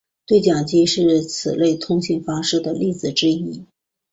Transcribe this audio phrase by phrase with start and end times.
[0.25, 3.67] 对讲机是此类通信方式的例子之一。